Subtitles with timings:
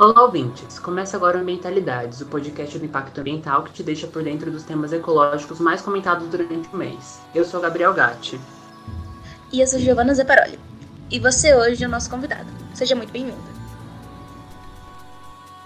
[0.00, 0.78] Olá, ouvintes!
[0.78, 4.62] Começa agora o Ambientalidades, o podcast do impacto ambiental que te deixa por dentro dos
[4.62, 7.20] temas ecológicos mais comentados durante o mês.
[7.34, 8.40] Eu sou Gabriel Gatti.
[9.52, 10.58] E eu sou Giovanna Zeparoli.
[11.10, 12.46] E você hoje é o nosso convidado.
[12.72, 13.36] Seja muito bem-vindo.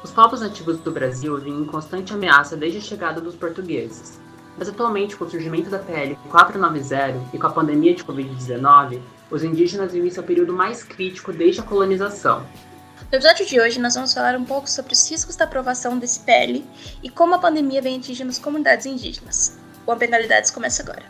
[0.02, 4.20] Os povos nativos do Brasil vinham em constante ameaça desde a chegada dos portugueses.
[4.58, 9.44] Mas atualmente, com o surgimento da PL 490 e com a pandemia de Covid-19, os
[9.44, 12.44] indígenas vivem seu período mais crítico desde a colonização,
[13.10, 16.20] no episódio de hoje, nós vamos falar um pouco sobre os riscos da aprovação desse
[16.20, 16.64] PL
[17.02, 19.56] e como a pandemia vem atingindo as comunidades indígenas.
[19.86, 21.04] O Ambientalidades começa agora.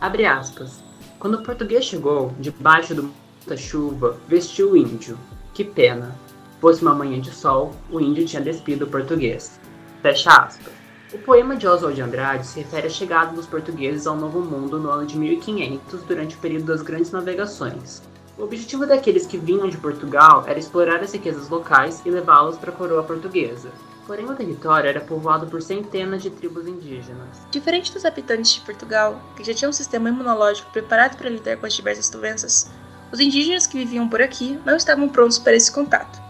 [0.00, 0.82] Abre aspas.
[1.18, 3.12] Quando o português chegou, debaixo do
[3.50, 5.18] muita chuva, vestiu o índio.
[5.52, 6.14] Que pena.
[6.60, 9.58] Fosse uma manhã de sol, o índio tinha despido o português.
[10.02, 10.79] Fecha aspas.
[11.12, 14.78] O poema de Oswald de Andrade se refere à chegada dos portugueses ao Novo Mundo
[14.78, 18.00] no ano de 1500, durante o período das grandes navegações.
[18.38, 22.70] O objetivo daqueles que vinham de Portugal era explorar as riquezas locais e levá-los para
[22.70, 23.70] a coroa portuguesa.
[24.06, 27.40] Porém, o território era povoado por centenas de tribos indígenas.
[27.50, 31.66] Diferente dos habitantes de Portugal, que já tinham um sistema imunológico preparado para lidar com
[31.66, 32.70] as diversas doenças,
[33.12, 36.22] os indígenas que viviam por aqui não estavam prontos para esse contato.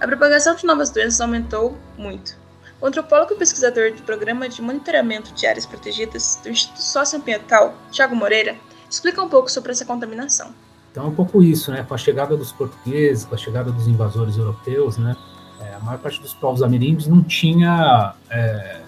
[0.00, 2.40] A propagação de novas doenças aumentou muito,
[2.82, 8.16] o antropólogo e pesquisador do Programa de Monitoramento de Áreas Protegidas do Instituto Socioambiental, Tiago
[8.16, 8.56] Moreira,
[8.90, 10.50] explica um pouco sobre essa contaminação.
[10.90, 11.84] Então é um pouco isso, né?
[11.88, 15.16] Com a chegada dos portugueses, com a chegada dos invasores europeus, né?
[15.60, 18.80] É, a maior parte dos povos ameríndios não tinha é,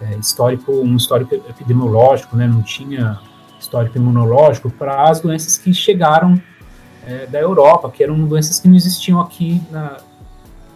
[0.00, 2.46] é, histórico, um histórico epidemiológico, né?
[2.46, 3.18] Não tinha
[3.58, 6.40] histórico imunológico para as doenças que chegaram
[7.04, 9.98] é, da Europa, que eram doenças que não existiam aqui na,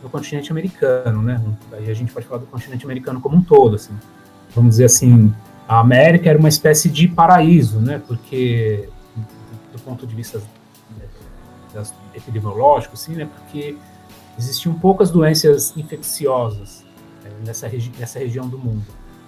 [0.02, 1.40] no continente americano, né?
[1.72, 3.94] Aí a gente pode falar do continente americano como um todo, assim.
[4.54, 5.34] Vamos dizer assim,
[5.68, 8.00] a América era uma espécie de paraíso, né?
[8.06, 8.88] Porque
[9.72, 10.40] do ponto de vista
[10.96, 11.82] né,
[12.14, 13.28] epidemiológico, assim, né?
[13.36, 13.76] Porque
[14.38, 16.84] existiam poucas doenças infecciosas
[17.24, 18.84] é, nessa, regi nessa região do mundo.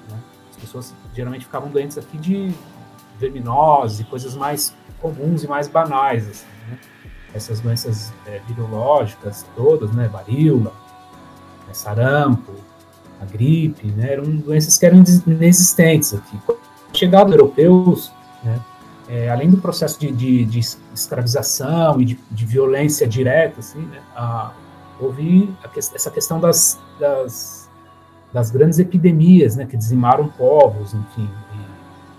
[0.09, 0.17] Né?
[0.51, 2.53] As pessoas geralmente ficavam doentes aqui de
[3.19, 6.58] verminose, coisas mais comuns e mais banais, assim, né?
[7.35, 10.73] Essas doenças é, virológicas todas, né, varíola,
[11.67, 12.53] né, sarampo,
[13.21, 16.39] a gripe, né, eram doenças que eram inexistentes aqui.
[16.93, 18.13] Chegada europeus,
[18.43, 18.61] né,
[19.09, 20.61] é, além do processo de, de, de
[20.95, 24.53] escravização e de, de, violência direta, assim, né, a,
[25.01, 27.71] houve a, essa questão das, das,
[28.33, 31.29] das, grandes epidemias, né, que dizimaram povos, enfim,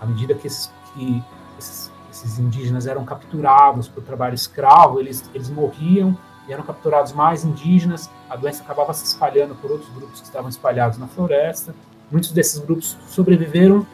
[0.00, 0.48] à medida que,
[0.94, 1.22] que
[1.58, 1.89] esses
[2.24, 6.16] esses indígenas eram capturados por trabalho escravo, eles, eles morriam
[6.48, 10.48] e eram capturados mais indígenas, a doença acabava se espalhando por outros grupos que estavam
[10.48, 11.74] espalhados na floresta.
[12.10, 13.86] Muitos desses grupos sobreviveram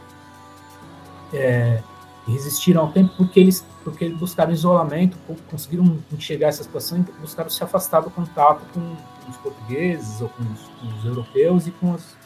[1.32, 1.82] é,
[2.26, 5.16] resistiram ao tempo porque eles, porque eles buscaram isolamento,
[5.48, 10.28] conseguiram enxergar essa situação e buscaram se afastar do contato com, com os portugueses ou
[10.30, 12.16] com os, com os europeus e com, os,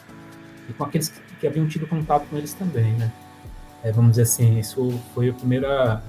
[0.69, 3.11] e com aqueles que, que haviam tido contato com eles também, né?
[3.83, 6.03] É, vamos dizer assim, isso foi a primeira,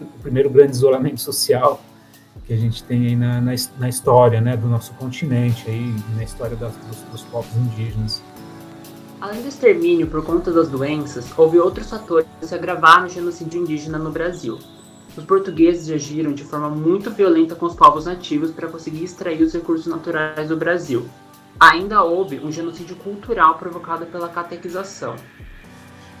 [0.00, 1.80] o primeiro grande isolamento social
[2.46, 6.24] que a gente tem aí na, na, na história né, do nosso continente, aí, na
[6.24, 8.22] história das, dos, dos povos indígenas.
[9.20, 13.62] Além do extermínio por conta das doenças, houve outros fatores que se agravaram o genocídio
[13.62, 14.58] indígena no Brasil.
[15.16, 19.52] Os portugueses agiram de forma muito violenta com os povos nativos para conseguir extrair os
[19.52, 21.06] recursos naturais do Brasil.
[21.60, 25.14] Ainda houve um genocídio cultural provocado pela catequização,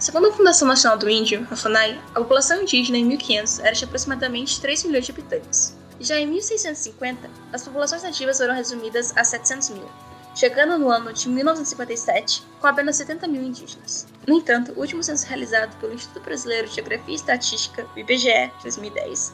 [0.02, 3.84] Segundo a Fundação Nacional do Índio, a FUNAI, a população indígena em 1500 era de
[3.84, 5.76] aproximadamente 3 milhões de habitantes.
[6.00, 9.88] Já em 1650, as populações nativas foram resumidas a 700 mil,
[10.34, 14.08] chegando no ano de 1957 com apenas 70 mil indígenas.
[14.26, 18.62] No entanto, o último censo realizado pelo Instituto Brasileiro de Geografia e Estatística, IBGE, de
[18.64, 19.32] 2010,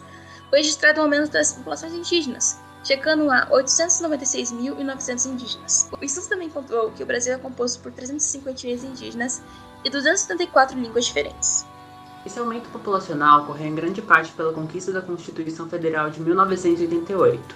[0.51, 5.89] foi registrado um aumento das populações indígenas, chegando a 896.900 indígenas.
[5.99, 9.43] O estudo também encontrou que o Brasil é composto por 350 indígenas
[9.85, 11.67] e 274 línguas diferentes.
[12.27, 17.55] Esse aumento populacional ocorreu em grande parte pela conquista da Constituição Federal de 1988.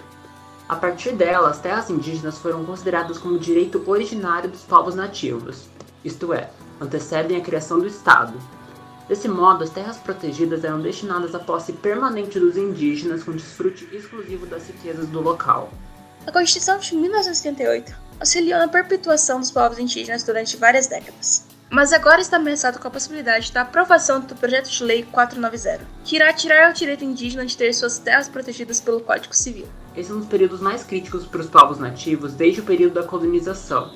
[0.67, 5.67] A partir dela, as terras indígenas foram consideradas como direito originário dos povos nativos,
[6.03, 6.49] isto é,
[6.79, 8.33] antecedem a criação do Estado.
[9.07, 14.45] Desse modo, as terras protegidas eram destinadas à posse permanente dos indígenas com desfrute exclusivo
[14.45, 15.69] das riquezas do local.
[16.25, 22.21] A Constituição de 1978 auxiliou na perpetuação dos povos indígenas durante várias décadas mas agora
[22.21, 26.69] está ameaçado com a possibilidade da aprovação do projeto de lei 490, que irá tirar
[26.69, 29.65] o direito indígena de ter suas terras protegidas pelo Código Civil.
[29.97, 33.01] Esse é um dos períodos mais críticos para os povos nativos desde o período da
[33.01, 33.91] colonização.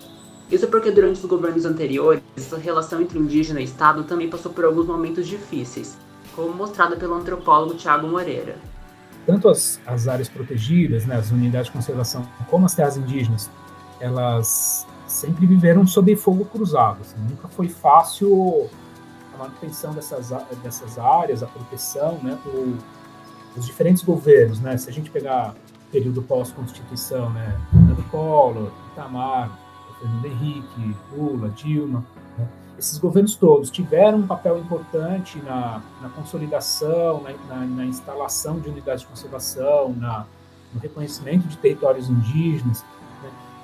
[0.49, 4.65] Isso porque durante os governos anteriores, essa relação entre indígena e Estado também passou por
[4.65, 5.95] alguns momentos difíceis,
[6.35, 8.55] como mostrado pelo antropólogo Tiago Moreira.
[9.27, 13.51] Tanto as, as áreas protegidas, né, as unidades de conservação, como as terras indígenas,
[13.99, 16.99] elas sempre viveram sob fogo cruzado.
[17.01, 18.69] Assim, nunca foi fácil
[19.33, 20.29] a manutenção dessas,
[20.63, 22.77] dessas áreas, a proteção, né, o,
[23.55, 25.55] os diferentes governos, né, se a gente pegar
[25.91, 29.57] período pós-constituição, né, Fernando Collor, Itamar,
[29.99, 32.03] Fernando Henrique, Lula, Dilma,
[32.37, 38.59] né, esses governos todos tiveram um papel importante na, na consolidação, na, na, na, instalação
[38.59, 40.25] de unidades de conservação, na,
[40.73, 42.83] no reconhecimento de territórios indígenas,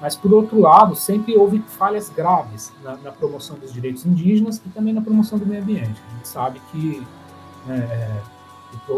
[0.04, 4.70] mas, por outro lado, sempre houve falhas graves na, na, promoção dos direitos indígenas e
[4.72, 5.96] também na promoção do meio ambiente.
[6.10, 7.02] A gente sabe que
[7.66, 8.22] né, é,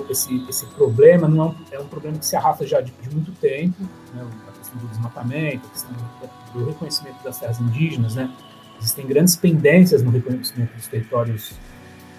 [0.10, 3.14] esse, esse problema não é um, é um, problema que se arrasta já de, de
[3.14, 3.84] muito tempo,
[4.16, 8.28] né, a questão do desmatamento, a questão do, do reconhecimento das terras indígenas, né,
[8.80, 11.54] existem grandes pendências no reconhecimento dos territórios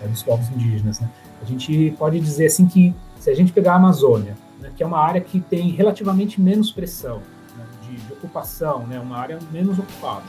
[0.00, 1.00] é, dos povos indígenas.
[1.00, 1.10] Né.
[1.42, 4.86] A gente pode dizer assim que, se a gente pegar a Amazônia, né, que é
[4.86, 7.20] uma área que tem relativamente menos pressão
[8.16, 10.24] ocupação, né, uma área menos ocupada.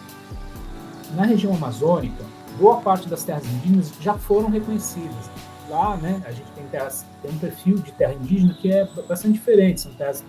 [1.15, 2.23] Na região amazônica,
[2.59, 5.29] boa parte das terras indígenas já foram reconhecidas.
[5.69, 9.33] Lá, né, a gente tem, terras, tem um perfil de terra indígena que é bastante
[9.33, 10.23] diferente, são terras,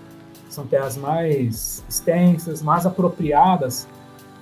[0.49, 3.87] são terras mais extensas, mais apropriadas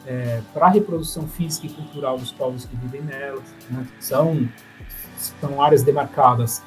[0.07, 3.45] é, para a reprodução física e cultural dos povos que vivem nelas.
[3.69, 3.87] Né?
[3.99, 4.49] São,
[5.41, 6.63] são áreas demarcadas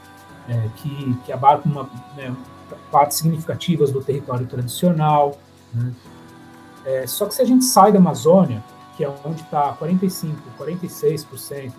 [0.47, 2.35] é, que, que abarcam uma, né,
[2.91, 5.37] partes significativas do território tradicional.
[5.73, 5.91] Né?
[6.85, 8.63] É, só que se a gente sai da Amazônia,
[8.95, 11.73] que é onde está 45%, 46%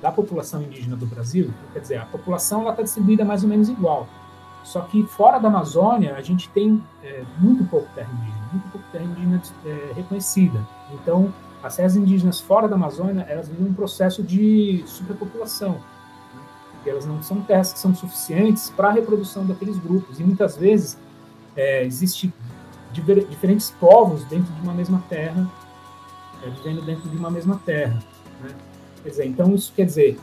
[0.00, 4.06] da população indígena do Brasil, quer dizer, a população está distribuída mais ou menos igual.
[4.64, 8.86] Só que fora da Amazônia, a gente tem é, muito pouco terra indígena, muito pouco
[8.90, 10.66] terra indígena é, reconhecida.
[10.92, 15.72] Então, as terras indígenas fora da Amazônia, elas vivem um processo de superpopulação.
[15.72, 16.42] Né?
[16.86, 20.18] Elas não são terras que são suficientes para a reprodução daqueles grupos.
[20.18, 20.98] E muitas vezes
[21.54, 22.32] é, existe
[23.02, 25.50] diferentes povos dentro de uma mesma terra,
[26.42, 27.98] é, vivendo dentro de uma mesma terra.
[28.40, 28.50] Né?
[29.02, 30.18] Quer dizer, então isso quer dizer,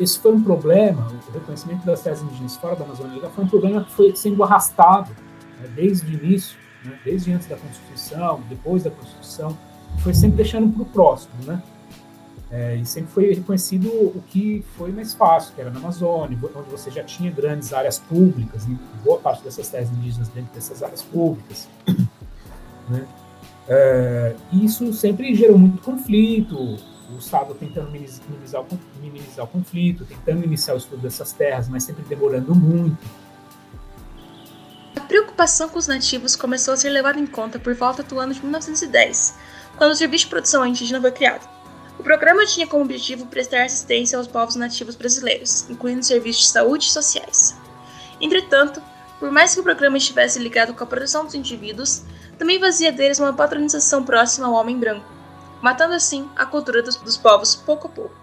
[0.00, 3.84] esse foi um problema, o reconhecimento das terras indígenas fora da Amazônia foi um problema
[3.84, 5.10] que foi sendo arrastado
[5.60, 9.56] né, desde o início, né, desde antes da Constituição, depois da Constituição,
[9.98, 11.62] foi sempre deixando para o próximo, né?
[12.50, 16.70] É, e sempre foi reconhecido o que foi mais fácil, que era na Amazônia, onde
[16.70, 18.70] você já tinha grandes áreas públicas, e
[19.04, 21.68] boa parte dessas terras indígenas dentro dessas áreas públicas.
[22.88, 23.06] Né?
[23.68, 28.64] É, isso sempre gerou muito conflito, o Estado tentando minimizar,
[28.98, 32.96] minimizar o conflito, tentando iniciar o estudo dessas terras, mas sempre demorando muito.
[34.96, 38.32] A preocupação com os nativos começou a ser levada em conta por volta do ano
[38.32, 39.34] de 1910,
[39.76, 41.57] quando o Serviço de Produção Indígena foi criado.
[41.98, 46.86] O programa tinha como objetivo prestar assistência aos povos nativos brasileiros, incluindo serviços de saúde
[46.86, 47.56] e sociais.
[48.20, 48.80] Entretanto,
[49.18, 52.04] por mais que o programa estivesse ligado com a proteção dos indivíduos,
[52.38, 55.06] também fazia deles uma patronização próxima ao homem branco,
[55.60, 58.14] matando assim a cultura dos, dos povos pouco a pouco.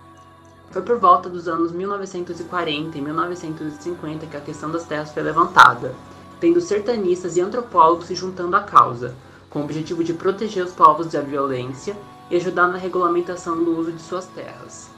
[0.72, 5.94] Foi por volta dos anos 1940 e 1950 que a questão das terras foi levantada,
[6.40, 9.14] tendo sertanistas e antropólogos se juntando à causa,
[9.56, 11.96] com o objetivo de proteger os povos da violência
[12.30, 14.90] e ajudar na regulamentação do uso de suas terras.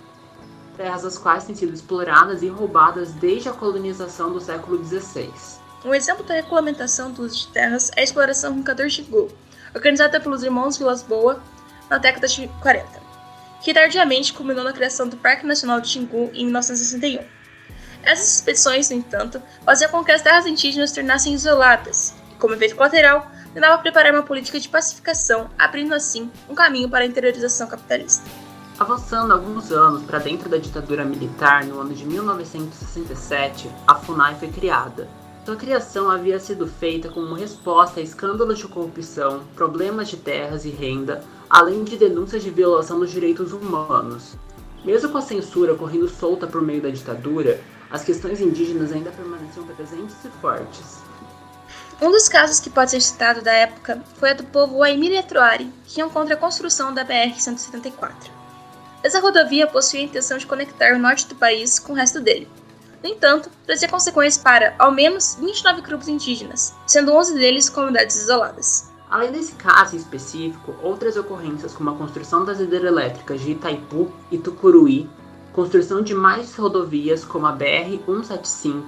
[0.75, 5.31] Terras as quais têm sido exploradas e roubadas desde a colonização do século XVI.
[5.85, 9.29] Um exemplo da regulamentação do uso de terras é a exploração com Cador Xingu,
[9.75, 11.39] organizada pelos irmãos Vilas Boa
[11.87, 12.87] na década de 40,
[13.61, 17.23] que tardiamente culminou na criação do Parque Nacional de Xingu em 1961.
[18.01, 22.55] Essas expedições, no entanto, faziam com que as terras indígenas se tornassem isoladas, e, como
[22.55, 27.65] efeito colateral, tentava preparar uma política de pacificação, abrindo assim um caminho para a interiorização
[27.65, 28.23] capitalista.
[28.77, 34.49] Avançando alguns anos para dentro da ditadura militar, no ano de 1967, a FUNAI foi
[34.49, 35.09] criada.
[35.43, 40.69] Sua criação havia sido feita como resposta a escândalos de corrupção, problemas de terras e
[40.69, 44.35] renda, além de denúncias de violação dos direitos humanos.
[44.85, 47.59] Mesmo com a censura correndo solta por meio da ditadura,
[47.89, 51.06] as questões indígenas ainda permaneciam presentes e fortes.
[51.99, 55.73] Um dos casos que pode ser citado da época foi a do povo Aimiri Troari,
[55.83, 58.29] que iam contra a construção da BR-174.
[59.01, 62.47] Essa rodovia possuía a intenção de conectar o norte do país com o resto dele.
[63.01, 68.91] No entanto, trazia consequências para, ao menos, 29 grupos indígenas, sendo 11 deles comunidades isoladas.
[69.09, 75.09] Além desse caso específico, outras ocorrências como a construção das hidrelétricas de Itaipu e Tucuruí,
[75.51, 78.83] construção de mais rodovias como a BR-175,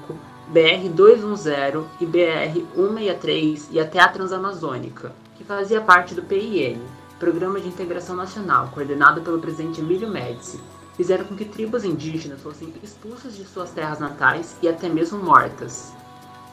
[0.53, 6.81] BR-210 e BR-163 e até a Transamazônica, que fazia parte do PIN,
[7.19, 10.59] Programa de Integração Nacional, coordenado pelo presidente Emílio Médici,
[10.95, 15.93] fizeram com que tribos indígenas fossem expulsas de suas terras natais e até mesmo mortas.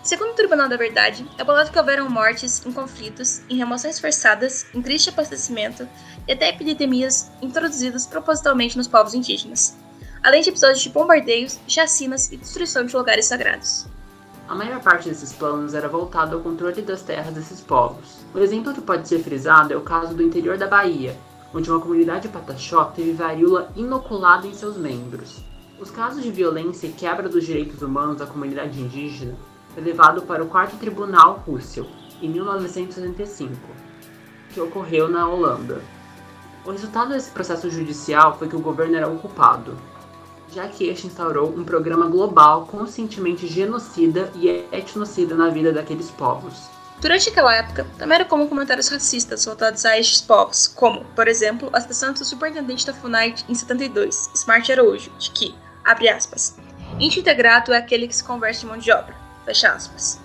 [0.02, 4.66] Segundo o Tribunal da Verdade, é bolado que houveram mortes em conflitos, em remoções forçadas,
[4.72, 5.88] em triste abastecimento
[6.28, 9.76] e até epidemias introduzidas propositalmente nos povos indígenas,
[10.26, 13.86] além de episódios de bombardeios, chacinas e destruição de lugares sagrados.
[14.48, 18.24] A maior parte desses planos era voltada ao controle das terras desses povos.
[18.34, 21.16] Um exemplo que pode ser frisado é o caso do interior da Bahia,
[21.54, 25.44] onde uma comunidade pataxó teve varíola inoculada em seus membros.
[25.78, 29.36] Os casos de violência e quebra dos direitos humanos da comunidade indígena
[29.74, 31.86] foi levado para o Quarto Tribunal Russell,
[32.20, 33.54] em 1965,
[34.52, 35.80] que ocorreu na Holanda.
[36.64, 39.76] O resultado desse processo judicial foi que o governo era o culpado,
[40.52, 46.68] já que este instaurou um programa global conscientemente genocida e etnocida na vida daqueles povos.
[47.00, 51.68] Durante aquela época, também era comum comentários racistas voltados a estes povos, como, por exemplo,
[51.72, 56.56] a citação do superintendente da FUNAI em 72, Smart Araújo, de que, abre aspas,
[56.98, 60.18] integrado é aquele que se converte em mão de obra, fecha aspas.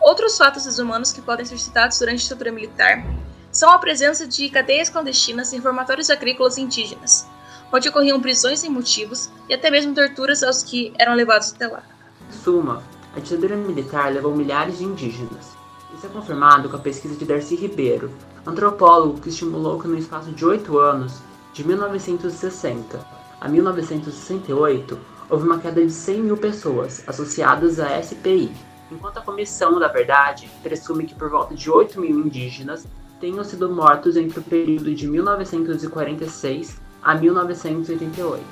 [0.00, 3.04] Outros fatos desumanos que podem ser citados durante a ditadura militar
[3.50, 7.26] são a presença de cadeias clandestinas e reformatórios agrícolas indígenas,
[7.72, 11.82] onde ocorriam prisões sem motivos e até mesmo torturas aos que eram levados até lá.
[12.30, 12.82] Suma,
[13.14, 15.56] a ditadura militar levou milhares de indígenas.
[15.94, 18.12] Isso é confirmado com a pesquisa de Darcy Ribeiro,
[18.46, 21.20] antropólogo que estimulou que no espaço de oito anos,
[21.52, 23.04] de 1960
[23.40, 24.98] a 1968,
[25.30, 28.52] houve uma queda de 100 mil pessoas associadas à SPI,
[28.90, 32.86] enquanto a Comissão da Verdade presume que por volta de 8 mil indígenas
[33.20, 38.44] tenham sido mortos entre o período de 1946 a 1988.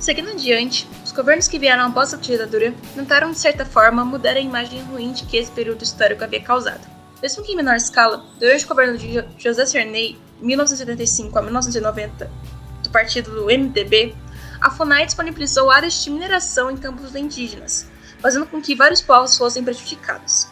[0.00, 4.40] Seguindo adiante, os governos que vieram após a ditadura tentaram, de certa forma, mudar a
[4.40, 6.84] imagem ruim de que esse período histórico havia causado.
[7.22, 12.30] Mesmo que em menor escala, durante o governo de José Sarney, 1975 a 1990,
[12.82, 14.16] do partido do MDB,
[14.60, 17.86] a FUNAI disponibilizou áreas de mineração em campos indígenas,
[18.18, 20.48] fazendo com que vários povos fossem prejudicados.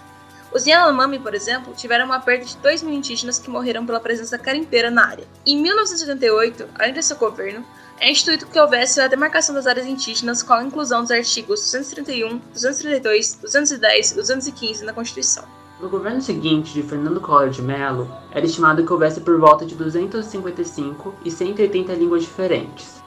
[0.54, 4.36] Os Yanomami, por exemplo, tiveram uma perda de 2 mil indígenas que morreram pela presença
[4.36, 5.24] carimpeira na área.
[5.46, 7.64] Em 1978, além de seu governo,
[7.98, 12.38] é instituído que houvesse a demarcação das áreas indígenas com a inclusão dos artigos 231,
[12.52, 15.44] 232, 210 e 215 na Constituição.
[15.80, 19.74] No governo seguinte de Fernando Collor de Mello, era estimado que houvesse por volta de
[19.74, 23.02] 255 e 180 línguas diferentes.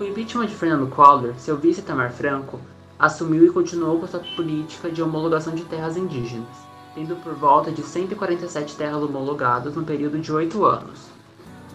[0.00, 2.60] O impeachment de Fernando Collor, seu vice Tamar Franco
[2.98, 6.67] assumiu e continuou com sua política de homologação de terras indígenas
[6.98, 11.06] tendo por volta de 147 terras homologadas no período de oito anos.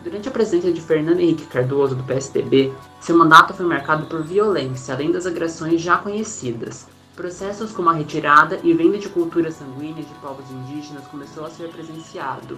[0.03, 4.93] Durante a presença de Fernando Henrique Cardoso, do PSDB, seu mandato foi marcado por violência,
[4.93, 6.87] além das agressões já conhecidas.
[7.15, 11.69] Processos como a retirada e venda de culturas sanguíneas de povos indígenas começou a ser
[11.69, 12.57] presenciado,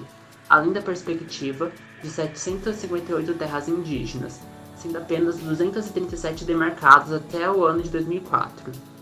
[0.50, 4.40] além da perspectiva de 758 terras indígenas,
[4.76, 8.95] sendo apenas 237 demarcadas até o ano de 2004.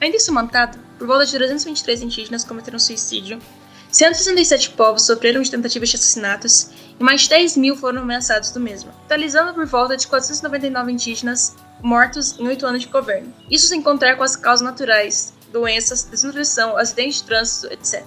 [0.00, 3.38] Ainda em mandato, por volta de 323 indígenas cometeram suicídio,
[3.92, 8.58] 167 povos sofreram de tentativas de assassinatos e mais de 10 mil foram ameaçados do
[8.58, 13.30] mesmo, totalizando por volta de 499 indígenas mortos em 8 anos de governo.
[13.50, 18.02] Isso sem contar com as causas naturais, doenças, desnutrição, acidentes de trânsito, etc.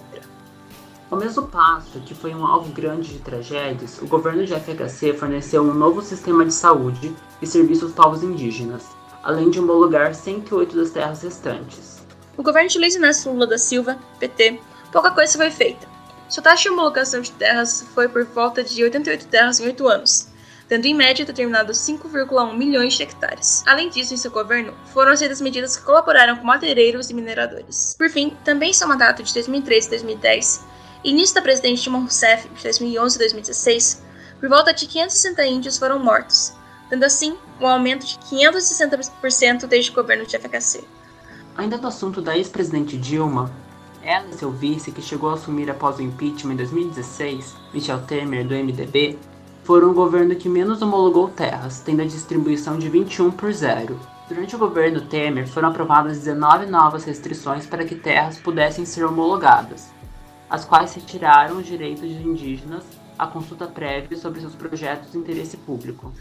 [1.10, 5.62] Ao mesmo passo que foi um alvo grande de tragédias, o governo de FHC forneceu
[5.62, 8.82] um novo sistema de saúde e serviços aos povos indígenas,
[9.24, 12.04] além de homologar 108 das terras restantes.
[12.36, 14.60] No governo de Luiz Inácio Lula da Silva, PT,
[14.92, 15.86] pouca coisa foi feita.
[16.28, 20.28] Sua taxa de homologação de terras foi por volta de 88 terras em 8 anos,
[20.68, 23.62] tendo em média determinado 5,1 milhões de hectares.
[23.66, 27.94] Além disso, em seu governo, foram aceitas medidas que colaboraram com madeireiros e mineradores.
[27.96, 30.64] Por fim, também seu mandato de 2003 e 2010,
[31.04, 34.02] início da presidente Dilma Rousseff de 2011 e 2016,
[34.40, 36.52] por volta de 560 índios foram mortos,
[36.94, 40.84] tendo assim um aumento de 560% desde o governo de FHC.
[41.56, 43.50] Ainda no assunto da ex-presidente Dilma,
[44.00, 48.46] ela e seu vice, que chegou a assumir após o impeachment em 2016, Michel Temer,
[48.46, 49.18] do MDB,
[49.64, 53.98] foram o governo que menos homologou terras, tendo a distribuição de 21 por 0.
[54.28, 59.90] Durante o governo Temer, foram aprovadas 19 novas restrições para que terras pudessem ser homologadas,
[60.48, 62.84] as quais retiraram os direitos de indígenas
[63.18, 66.12] à consulta prévia sobre seus projetos de interesse público.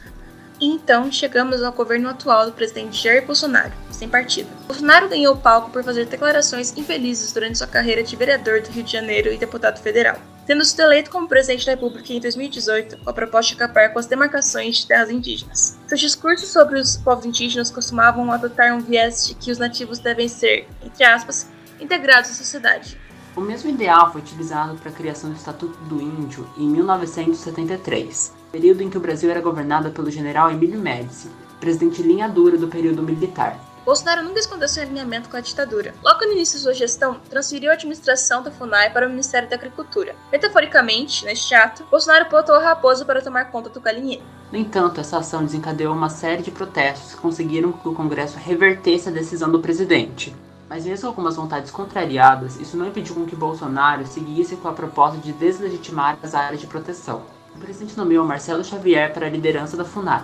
[0.60, 4.50] E então chegamos ao governo atual do presidente Jair Bolsonaro, sem partido.
[4.68, 8.92] Bolsonaro ganhou palco por fazer declarações infelizes durante sua carreira de vereador do Rio de
[8.92, 13.14] Janeiro e deputado federal, tendo sido eleito como presidente da República em 2018 com a
[13.14, 15.78] proposta de acabar com as demarcações de terras indígenas.
[15.88, 20.28] Seus discursos sobre os povos indígenas costumavam adotar um viés de que os nativos devem
[20.28, 21.48] ser, entre aspas,
[21.80, 22.98] integrados à sociedade,
[23.36, 28.84] O mesmo ideal foi utilizado para a criação do Estatuto do Índio em 1973, período
[28.84, 31.28] em que o Brasil era governado pelo general Emílio Médici,
[31.60, 33.60] presidente linha dura do período militar.
[33.84, 35.96] Bolsonaro nunca escondeu seu alinhamento com a ditadura.
[36.04, 39.56] Logo no início de sua gestão, transferiu a administração da FUNAI para o Ministério da
[39.56, 40.16] Agricultura.
[40.32, 44.22] Metaforicamente, neste ato, Bolsonaro botou a raposa para tomar conta do galinheiro.
[44.52, 49.10] No entanto, essa ação desencadeou uma série de protestos que conseguiram que o Congresso revertesse
[49.10, 50.34] a decisão do presidente.
[50.70, 54.74] Mas mesmo com algumas vontades contrariadas, isso não impediu com que Bolsonaro seguisse com a
[54.74, 57.24] proposta de deslegitimar as áreas de proteção.
[57.56, 60.24] O presidente nomeou Marcelo Xavier para a liderança da FUNAI,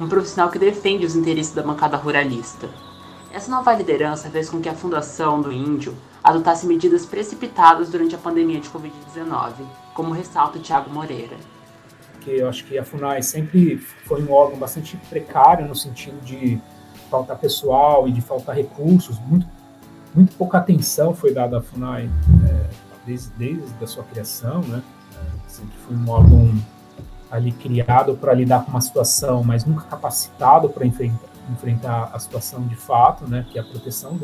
[0.00, 2.68] um profissional que defende os interesses da bancada ruralista.
[3.32, 8.18] Essa nova liderança fez com que a Fundação do Índio adotasse medidas precipitadas durante a
[8.18, 9.52] pandemia de Covid-19,
[9.94, 11.36] como ressalta Tiago Moreira.
[12.26, 16.60] Eu acho que a FUNAI sempre foi um órgão bastante precário no sentido de
[17.08, 19.18] faltar pessoal e de faltar recursos.
[19.20, 19.46] Muito,
[20.12, 22.10] muito pouca atenção foi dada à FUNAI
[22.48, 22.66] é,
[23.06, 24.82] desde, desde a sua criação, né?
[25.56, 26.54] É, sempre foi um órgão
[27.30, 32.66] ali criado para lidar com uma situação, mas nunca capacitado para enfrentar enfrentar a situação
[32.66, 34.18] de fato, né, que é a proteção,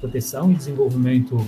[0.00, 1.44] proteção e desenvolvimento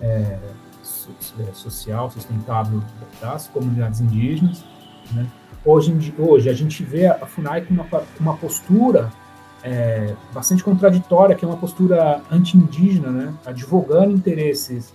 [0.00, 2.82] é, é, social sustentável
[3.20, 4.64] das comunidades indígenas.
[5.12, 5.26] Né.
[5.64, 7.86] Hoje, hoje a gente vê a FUNAI com uma,
[8.18, 9.10] uma postura
[9.62, 14.92] é, bastante contraditória, que é uma postura anti-indígena, né, advogando interesses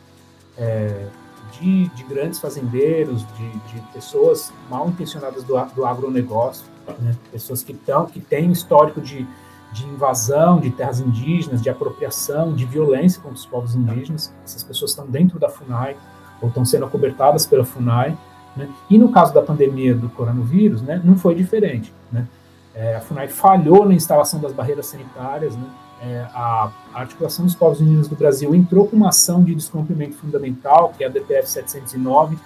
[0.58, 1.08] é,
[1.52, 6.66] de, de, grandes fazendeiros, de, de, pessoas mal intencionadas do, do agronegócio,
[7.00, 9.28] né, pessoas que, tão, que têm histórico de
[9.76, 14.34] de invasão de terras indígenas, de apropriação, de violência contra os povos indígenas.
[14.46, 15.98] Essas pessoas estão dentro da FUNAI
[16.42, 18.18] ou estão sendo acobertadas pela FUNAI.
[18.56, 18.70] Né?
[18.90, 21.94] E no caso da pandemia do coronavírus, né, não foi diferente.
[22.10, 22.26] Né?
[22.74, 25.58] É, a FUNAI falhou na instalação das barreiras sanitárias.
[25.58, 25.66] Né?
[26.02, 30.94] É, a, articulação dos povos indígenas do Brasil entrou com uma ação de descumprimento fundamental,
[30.96, 32.38] que é a DPF 709,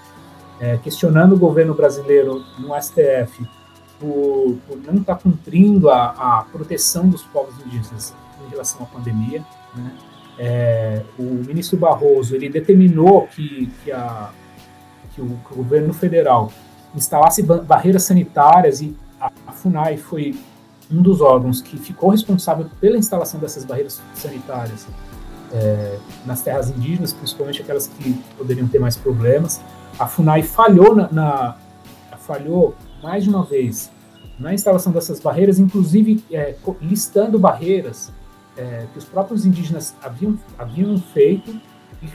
[0.60, 3.48] é, questionando o governo brasileiro no STF
[4.00, 8.14] por, por não estar tá cumprindo a, a, proteção dos povos indígenas
[8.46, 9.44] em relação à pandemia.
[9.76, 9.92] Né?
[10.38, 14.30] É, o ministro Barroso ele determinou que, que, a,
[15.14, 16.52] que, o, que o governo federal
[16.96, 20.36] instalasse barreiras sanitárias e a, a FUNAI foi
[20.92, 24.88] um dos órgãos que ficou responsável pela instalação dessas barreiras sanitárias
[25.52, 29.62] é, nas terras indígenas, principalmente aquelas que poderiam ter mais problemas.
[29.98, 31.58] A FUNAI falhou na, na
[32.20, 33.90] falhou mais de uma vez
[34.40, 38.12] na instalação dessas barreiras, inclusive é, listando barreiras
[38.56, 41.60] é, que os próprios indígenas haviam, haviam feito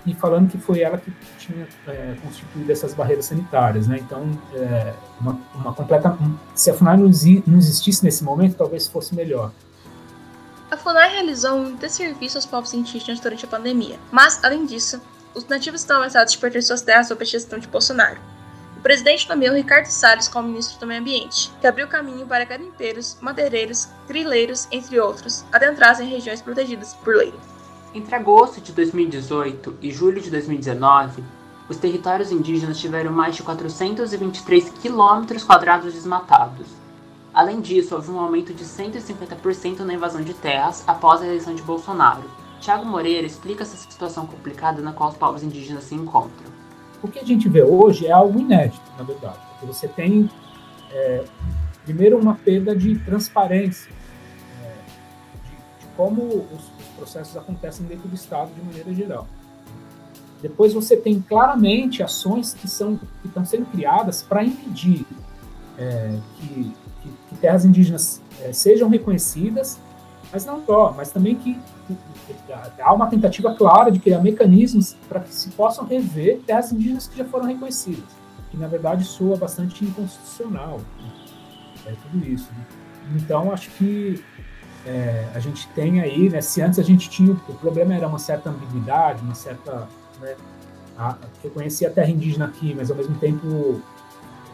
[0.07, 3.87] e, falando que foi ela que tinha é, constituído essas barreiras sanitárias.
[3.87, 3.99] Né?
[4.01, 6.17] Então, é, uma, uma, completa.
[6.55, 7.11] Se a FUNAI não,
[7.47, 9.53] não existisse nesse momento, talvez fosse melhor.
[10.71, 15.01] A FUNAI realizou um desserviço aos povos indígenas durante a pandemia, mas, além disso,
[15.35, 18.19] os nativos estão ameaçados de perder suas terras sob a gestão de Bolsonaro
[18.85, 23.89] presidente nomeou Ricardo Salles como ministro do Meio Ambiente, que abriu caminho para garimpeiros, madeireiros,
[24.07, 27.33] grileiros, entre outros, adentrassem regiões protegidas por lei.
[27.95, 31.23] Entre agosto de 2018 e julho de 2019,
[31.69, 36.67] os territórios indígenas tiveram mais de 423 quilômetros quadrados desmatados.
[37.33, 41.63] Além disso, houve um aumento de 150% na invasão de terras após a eleição de
[41.63, 42.25] Bolsonaro.
[42.61, 46.53] Tiago Moreira explica essa situação complicada na qual os povos indígenas se encontram.
[47.01, 50.29] O que a gente vê hoje é algo inédito, na verdade, porque você tem,
[50.91, 51.25] é,
[51.85, 53.93] primeiro, uma perda de transparência
[54.65, 54.73] é,
[55.45, 59.27] de, de, como os, processos acontecem dentro do Estado de maneira geral.
[60.41, 65.07] Depois você tem claramente ações que, são, que estão sendo criadas para impedir
[65.79, 66.47] é, que,
[67.03, 69.81] que, que, terras indígenas é, sejam reconhecidas,
[70.31, 71.59] mas não só, mas também que
[72.79, 77.17] há uma tentativa clara de criar mecanismos para que se possam rever terras indígenas que
[77.17, 78.05] já foram reconhecidas,
[78.51, 80.79] que na verdade soa bastante inconstitucional.
[80.79, 81.13] Né?
[81.87, 82.51] É tudo isso.
[82.53, 82.65] Né?
[83.17, 84.23] Então, acho que
[84.87, 88.19] é, a gente tem aí, né, se antes a gente tinha, o problema era uma
[88.19, 89.89] certa ambiguidade, uma certa,
[90.21, 90.37] né,
[90.97, 93.81] a, reconhecia a terra indígena aqui, mas ao mesmo tempo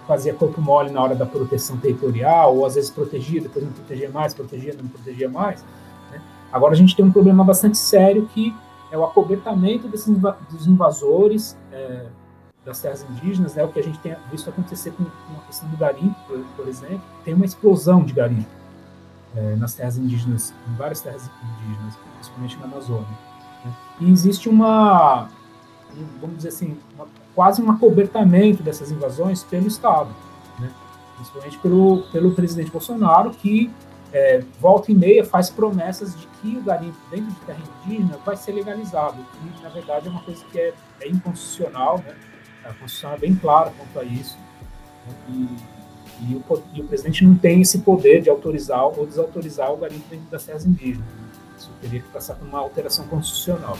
[0.06, 4.10] fazia corpo mole na hora da proteção territorial, ou às vezes protegia, depois não protegia
[4.10, 5.64] mais, protegia, não protegia mais.
[6.52, 8.54] Agora a gente tem um problema bastante sério que
[8.90, 10.16] é o acobertamento desses
[10.50, 12.06] dos invasores é,
[12.64, 15.68] das terras indígenas, né, o que a gente tem visto acontecer com, com a questão
[15.68, 17.02] do garimpo, por, por, exemplo.
[17.24, 18.60] Tem uma explosão de garimpo
[19.36, 21.30] é, nas terras indígenas, em várias terras
[21.62, 23.18] indígenas, principalmente na Amazônia.
[23.64, 23.72] Né?
[24.00, 25.28] E existe uma,
[26.20, 30.10] vamos dizer assim, uma, quase um acobertamento dessas invasões pelo Estado,
[30.58, 30.70] né?
[31.16, 33.70] principalmente pelo, pelo presidente Bolsonaro, que
[34.12, 38.36] é, volta e meia faz promessas de que o garimpo dentro de terra indígena vai
[38.36, 42.16] ser legalizado, que na verdade é uma coisa que é, é inconstitucional, né?
[42.64, 44.36] A Constituição é bem clara quanto a isso.
[45.06, 45.14] Né?
[45.30, 45.79] E,
[46.28, 50.04] e, o, e, o, presidente não tem esse poder de autorizar ou desautorizar o garimpo
[50.09, 51.09] dentro das terras indígenas.
[51.59, 53.76] Isso teria que passar por uma alteração constitucional.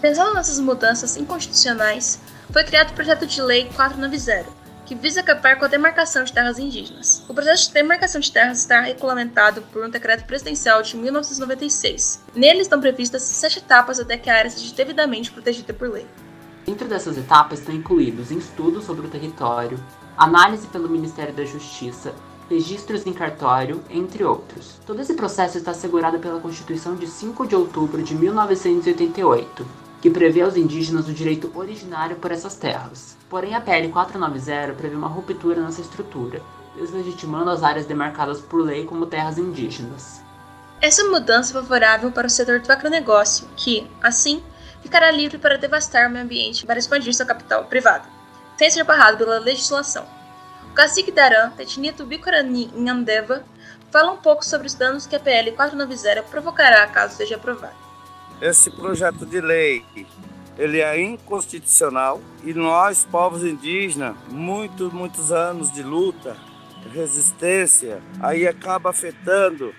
[0.00, 4.46] Pensando nessas mudanças inconstitucionais, foi criado o projeto de lei 490,
[4.86, 7.22] que visa acabar com a demarcação de terras indígenas.
[7.28, 12.22] O processo de demarcação de terras está regulamentado por um decreto presidencial de 1996.
[12.34, 16.06] Nele estão previstas sete etapas até que a área seja devidamente protegida por lei.
[16.64, 19.78] Dentro dessas etapas estão incluídos estudos sobre o território,
[20.20, 22.12] análise pelo Ministério da Justiça,
[22.50, 24.78] registros em cartório, entre outros.
[24.84, 29.66] Todo esse processo está assegurado pela Constituição de 5 de outubro de 1988,
[30.02, 33.16] que prevê aos indígenas o direito originário por essas terras.
[33.30, 36.42] Porém, a PL 490 prevê uma ruptura nessa estrutura,
[36.76, 40.20] deslegitimando as áreas demarcadas por lei como terras indígenas.
[40.82, 44.42] Essa mudança é favorável para o setor do agronegócio, que, assim,
[44.82, 48.19] ficará livre para devastar o meio ambiente para expandir sua capital privada,
[48.60, 50.04] sem ser barrado pela legislação.
[50.70, 53.42] O cacique Daran, da etnia Tubicorani em Andeva,
[53.90, 57.72] fala um pouco sobre os danos que a PL 490 provocará caso seja aprovada.
[58.38, 59.82] Esse projeto de lei
[60.58, 66.36] ele é inconstitucional e nós, povos indígenas, muitos, muitos anos de luta,
[66.92, 69.74] resistência, aí acaba afetando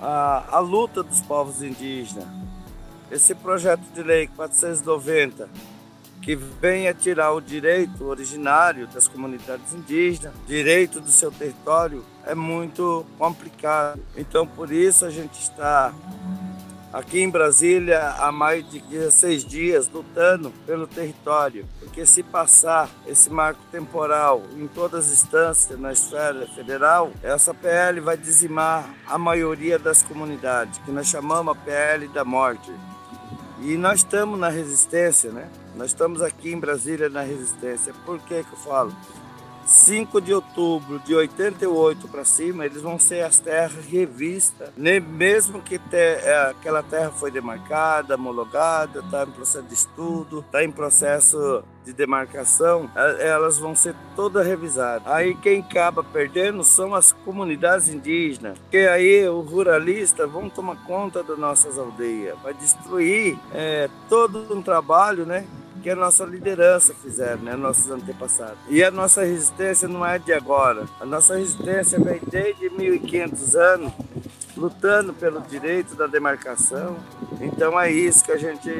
[0.00, 2.26] a, a luta dos povos indígenas.
[3.10, 5.46] Esse projeto de lei 490,
[6.22, 12.34] que vem a tirar o direito originário das comunidades indígenas, direito do seu território, é
[12.34, 14.00] muito complicado.
[14.16, 15.92] Então, por isso, a gente está
[16.92, 23.30] aqui em Brasília há mais de 16 dias lutando pelo território, porque se passar esse
[23.30, 29.78] marco temporal em todas as instâncias na esfera federal, essa PL vai dizimar a maioria
[29.78, 32.70] das comunidades, que nós chamamos a PL da morte.
[33.62, 35.48] E nós estamos na resistência, né?
[35.76, 37.92] Nós estamos aqui em Brasília na resistência.
[38.06, 38.94] Por que que eu falo?
[39.70, 45.78] 5 de outubro de 88 para cima, eles vão ser as terras revistas, mesmo que
[45.78, 51.62] ter, é, aquela terra foi demarcada, homologada, está em processo de estudo, está em processo
[51.84, 55.06] de demarcação, é, elas vão ser todas revisadas.
[55.06, 61.22] Aí quem acaba perdendo são as comunidades indígenas, porque aí os ruralistas vão tomar conta
[61.22, 65.46] das nossas aldeias, vai destruir é, todo um trabalho, né?
[65.80, 68.58] Que a nossa liderança fizeram, né, nossos antepassados.
[68.68, 70.86] E a nossa resistência não é de agora.
[71.00, 73.92] A nossa resistência vem desde 1500 anos
[74.56, 76.96] lutando pelo direito da demarcação.
[77.40, 78.70] Então é isso que a gente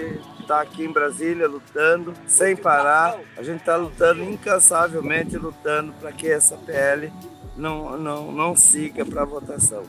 [0.41, 3.19] está aqui em Brasília lutando sem parar.
[3.37, 7.11] A gente está lutando incansavelmente lutando para que essa PL
[7.57, 9.85] não, não, não siga para votação.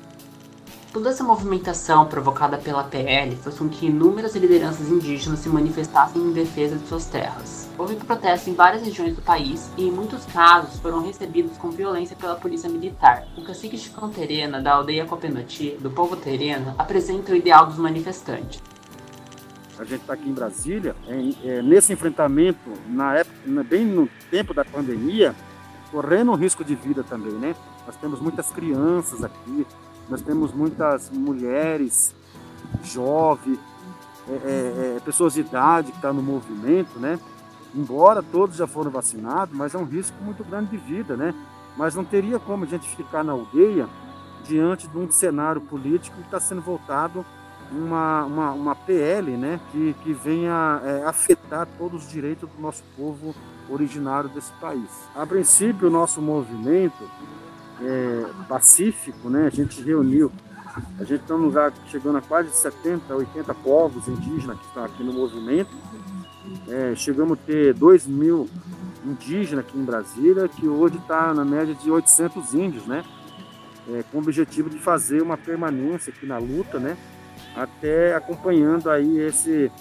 [0.91, 6.33] Toda essa movimentação provocada pela PL fez com que inúmeras lideranças indígenas se manifestassem em
[6.33, 7.69] defesa de suas terras.
[7.77, 12.13] Houve protestos em várias regiões do país e, em muitos casos, foram recebidos com violência
[12.17, 13.25] pela polícia militar.
[13.37, 18.61] O cacique de Terena, da aldeia Copenoti, do povo terena, apresenta o ideal dos manifestantes.
[19.79, 24.53] A gente está aqui em Brasília, é, é, nesse enfrentamento, na época, bem no tempo
[24.53, 25.33] da pandemia,
[25.89, 27.55] correndo um risco de vida também, né?
[27.87, 29.65] Nós temos muitas crianças aqui,
[30.11, 32.13] nós temos muitas mulheres,
[32.83, 33.57] jovens,
[34.27, 37.17] é, é, é, pessoas de idade que estão tá no movimento, né?
[37.73, 41.33] Embora todos já foram vacinados, mas é um risco muito grande de vida, né?
[41.77, 43.87] Mas não teria como a gente ficar na aldeia
[44.45, 47.25] diante de um cenário político que está sendo voltado
[47.71, 52.83] uma, uma, uma PL né, que, que venha é, afetar todos os direitos do nosso
[52.97, 53.33] povo
[53.69, 54.89] originário desse país.
[55.15, 57.09] A princípio, o nosso movimento
[57.83, 59.47] é, pacífico, né?
[59.47, 60.31] A gente reuniu,
[60.99, 65.03] a gente está num lugar chegando a quase 70, 80 povos indígenas que estão aqui
[65.03, 65.71] no movimento.
[66.67, 68.49] É, chegamos a ter 2 mil
[69.05, 73.03] indígenas aqui em Brasília, que hoje está na média de 800 índios, né?
[73.89, 76.95] É, com o objetivo de fazer uma permanência aqui na luta, né?
[77.55, 79.71] Até acompanhando aí esse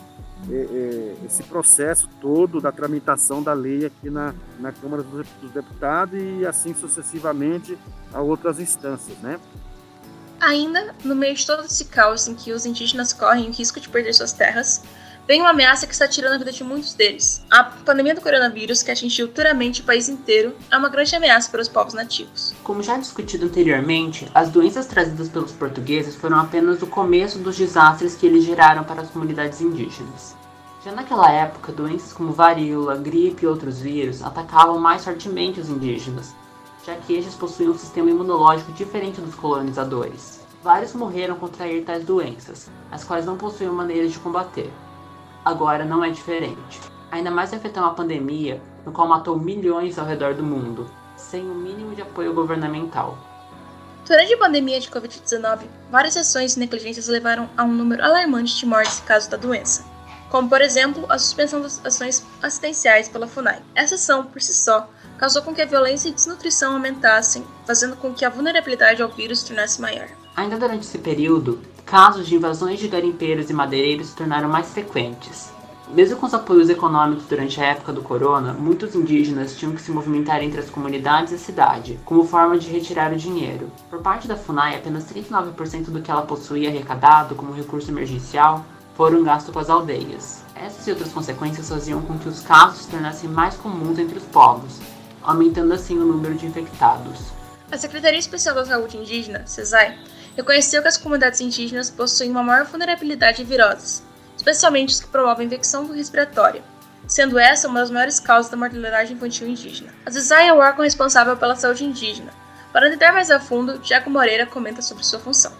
[1.24, 6.74] esse processo todo da tramitação da lei aqui na, na Câmara dos Deputados e assim
[6.74, 7.76] sucessivamente
[8.12, 9.38] a outras instâncias, né?
[10.40, 13.88] Ainda, no meio de todo esse caos em que os indígenas correm o risco de
[13.88, 14.83] perder suas terras,
[15.31, 17.40] vem uma ameaça que está tirando a vida de muitos deles.
[17.49, 21.61] A pandemia do coronavírus, que atingiu duramente o país inteiro, é uma grande ameaça para
[21.61, 22.53] os povos nativos.
[22.64, 28.16] Como já discutido anteriormente, as doenças trazidas pelos portugueses foram apenas o começo dos desastres
[28.16, 30.35] que eles geraram para as comunidades indígenas.
[30.85, 36.35] Já naquela época, doenças como varíola, gripe e outros vírus atacavam mais fortemente os indígenas.
[36.85, 40.40] já que estes possuíam um sistema imunológico diferente dos colonizadores.
[40.61, 44.69] Vários morreram contrair tais doenças, as quais não possuíam maneiras de combater.
[45.44, 46.81] Agora não é diferente.
[47.11, 51.55] Ainda mais afetou uma pandemia, no qual matou milhões ao redor do mundo, sem o
[51.55, 53.18] mínimo de apoio governamental.
[54.07, 58.66] Durante a pandemia de Covid-19, várias ações e negligências levaram a um número alarmante de
[58.66, 59.85] mortes em caso da doença,
[60.29, 63.62] como por exemplo a suspensão das ações assistenciais pela FUNAI.
[63.74, 68.12] Essa ação, por si só, causou com que a violência e desnutrição aumentassem, fazendo com
[68.12, 70.09] que a vulnerabilidade ao vírus se tornasse maior.
[70.35, 75.50] Ainda durante esse período, casos de invasões de garimpeiros e madeireiros se tornaram mais frequentes.
[75.88, 79.90] Mesmo com os apoios econômicos durante a época do corona, muitos indígenas tinham que se
[79.90, 83.72] movimentar entre as comunidades e a cidade, como forma de retirar o dinheiro.
[83.90, 89.24] Por parte da FUNAI, apenas 39% do que ela possuía arrecadado como recurso emergencial foram
[89.24, 90.44] gastos com as aldeias.
[90.55, 94.24] Essas e outras consequências faziam com que os casos se tornassem mais comuns entre os
[94.26, 94.79] povos,
[95.20, 97.33] aumentando assim o número de infectados.
[97.72, 99.98] A Secretaria Especial da Saúde Indígena, CESAI,
[100.37, 104.03] reconheceu que as comunidades indígenas possuem uma maior vulnerabilidade a viroses,
[104.37, 106.62] especialmente os que promovem infecção respiratória,
[107.07, 109.93] sendo essa uma das maiores causas da mortalidade infantil indígena.
[110.07, 112.33] A CESAI é o órgão responsável pela saúde indígena.
[112.73, 115.53] Para entender mais a fundo, Diego Moreira comenta sobre sua função.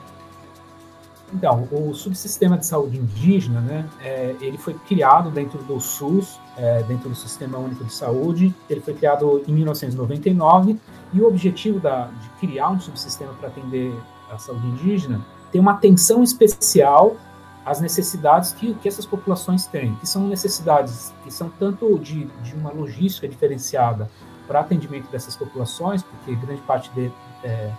[1.33, 6.83] Então, o subsistema de saúde indígena, né, é, ele foi criado dentro do SUS, é,
[6.83, 8.55] dentro do Sistema Único de Saúde.
[8.69, 10.77] Ele foi criado em 1999
[11.13, 13.93] e o objetivo da, de criar um subsistema para atender
[14.31, 17.17] a saúde indígena tem uma atenção especial
[17.65, 22.55] às necessidades que, que essas populações têm, que são necessidades que são tanto de, de
[22.55, 24.11] uma logística diferenciada
[24.47, 27.13] para atendimento dessas populações, porque grande parte de,
[27.45, 27.73] é,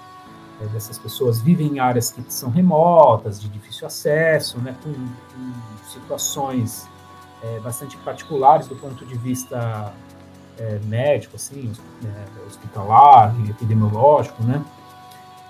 [0.62, 5.90] é, dessas pessoas vivem em áreas que são remotas, de difícil acesso, né, com, com
[5.90, 6.88] situações
[7.44, 9.92] é, bastante particulares do ponto de vista
[10.58, 11.72] é, médico, assim,
[12.06, 14.64] é, hospitalar epidemiológico, né,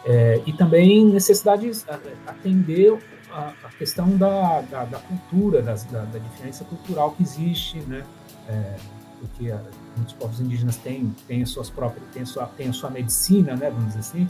[0.05, 1.85] é, e também necessidades
[2.25, 2.97] atender
[3.31, 8.03] a, a questão da, da, da cultura, das, da, da, diferença cultural que existe, né,
[8.47, 8.75] é,
[9.19, 9.53] porque
[9.95, 13.55] muitos povos indígenas têm, têm as suas próprias, têm a sua, têm a sua medicina,
[13.55, 14.29] né, vamos dizer assim,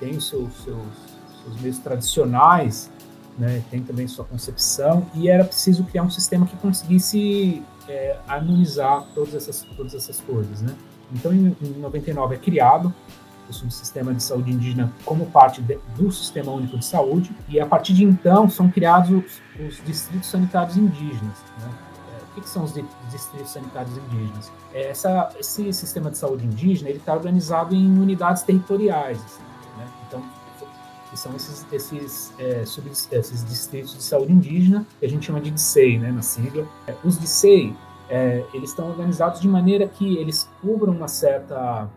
[0.00, 0.86] tem os seus, seus,
[1.44, 2.90] seus meios tradicionais,
[3.38, 9.06] né, tem também sua concepção, e era preciso criar um sistema que conseguisse é, harmonizar
[9.14, 10.62] todas essas, todas essas coisas.
[10.62, 10.74] Né?
[11.12, 12.92] Então, em, em 99 é criado
[13.52, 17.66] o subsistema de saúde indígena como parte de, do Sistema Único de Saúde, e a
[17.66, 21.38] partir de então são criados os, os distritos sanitários indígenas.
[21.60, 21.70] Né?
[22.12, 22.74] É, o que, são os
[23.10, 24.50] distritos sanitários indígenas?
[24.72, 29.18] É, essa, esse sistema de saúde indígena ele está organizado em unidades territoriais.
[29.24, 29.42] Assim.
[30.08, 30.22] Então,
[31.10, 35.40] que são esses, esses, é, sub, esses distritos de saúde indígena, que a gente chama
[35.40, 36.66] de DICEI, né, na sigla.
[36.86, 37.76] É, os DICEI,
[38.08, 41.88] é, eles estão organizados de maneira que eles cubram uma certa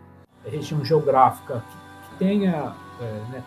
[0.50, 3.44] região geográfica que, que tenha é, né,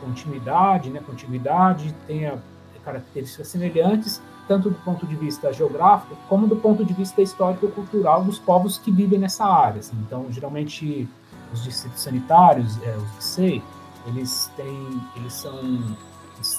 [0.00, 2.38] continuidade, né, continuidade, tenha
[2.84, 8.38] características semelhantes, tanto do ponto de vista geográfico, como do ponto de vista histórico-cultural dos
[8.38, 9.80] povos que vivem nessa área.
[9.80, 9.96] Assim.
[10.04, 11.08] Então, geralmente,
[11.52, 13.62] os distritos sanitários, é, os DICEI,
[14.06, 15.96] eles têm, eles são,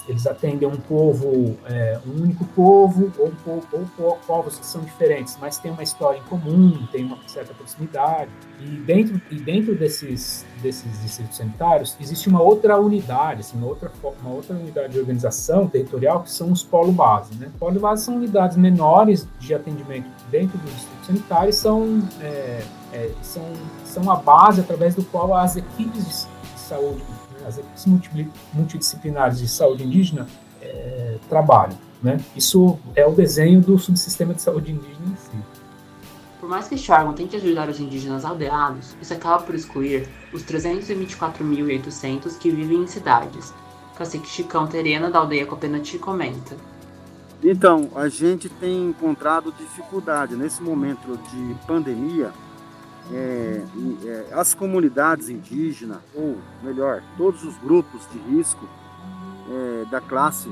[0.08, 3.62] eles atendem um povo, é, um único povo, ou, ou,
[3.98, 8.30] ou, povos que são diferentes, mas têm uma história em comum, tem uma certa proximidade.
[8.60, 13.90] E dentro, e dentro desses, desses distritos sanitários existe uma outra unidade, assim, uma outra,
[14.22, 17.34] uma outra unidade de organização territorial que são os polo base.
[17.36, 17.50] Né?
[17.58, 23.42] Polo base são unidades menores de atendimento dentro dos distritos sanitários, são, é, é, são,
[23.84, 27.02] são a base através do qual as equipes de saúde
[27.46, 27.86] as equipes
[28.52, 30.26] multidisciplinares de saúde indígena
[30.60, 31.76] é, trabalham.
[32.02, 32.20] Né?
[32.36, 35.36] Isso é o desenho do subsistema de saúde indígena em si.
[36.40, 40.42] Por mais que este órgão tente ajudar os indígenas aldeados, isso acaba por excluir os
[40.44, 43.54] 324.800 que vivem em cidades.
[43.96, 46.56] Cacique Chicão Terena, da aldeia Copenati, comenta.
[47.42, 52.32] Então, a gente tem encontrado dificuldade nesse momento de pandemia
[53.12, 53.62] é,
[54.04, 58.66] é, as comunidades indígenas, ou melhor, todos os grupos de risco
[59.50, 60.48] é, da classe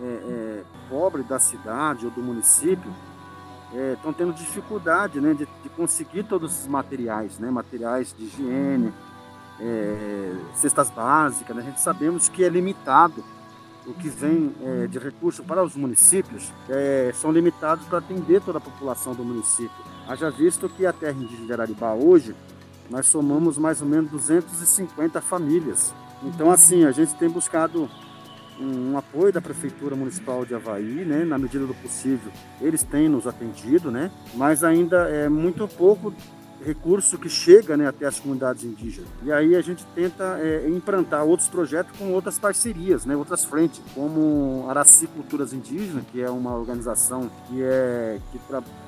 [0.00, 2.92] é, é, pobre da cidade ou do município
[3.94, 8.92] estão é, tendo dificuldade né, de, de, conseguir todos esses materiais, né, materiais de higiene,
[10.54, 11.56] cestas básicas.
[11.56, 13.24] Né, a gente sabemos que é limitado
[13.86, 14.52] o que vem
[14.90, 16.52] de recurso para os municípios,
[17.14, 19.70] são limitados para atender toda a população do município.
[20.08, 22.34] Haja visto que a terra indígena de Araribá hoje,
[22.88, 25.92] nós somamos mais ou menos 250 famílias.
[26.22, 27.90] Então, assim, a gente tem buscado
[28.58, 31.24] um, um, apoio da Prefeitura Municipal de Havaí, né?
[31.24, 34.10] Na medida do possível, eles têm nos atendido, né?
[34.34, 36.14] Mas ainda é muito pouco
[36.64, 39.08] recurso que chega né, até as comunidades indígenas.
[39.22, 43.80] E aí a gente tenta é, implantar outros projetos com outras parcerias, né, outras frentes,
[43.94, 48.38] como Araci Culturas Indígenas, que é uma organização que é que,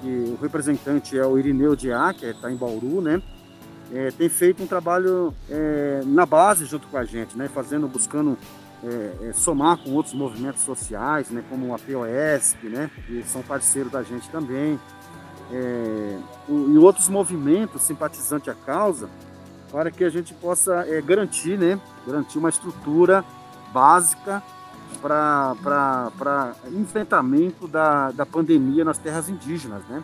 [0.01, 3.23] que o representante é o Irineu Diá, que está em Bauru, né?
[3.93, 8.37] É, tem feito um trabalho é, na base junto com a gente, né, fazendo, buscando
[8.85, 13.91] é, é, somar com outros movimentos sociais, né, como a POSP, né, que são parceiros
[13.91, 14.79] da gente também
[15.53, 19.09] é, e outros movimentos simpatizantes à causa,
[19.71, 23.25] para que a gente possa é, garantir, né, garantir uma estrutura
[23.73, 24.43] básica
[25.01, 29.83] para enfrentamento da, da pandemia nas terras indígenas.
[29.89, 30.03] Né?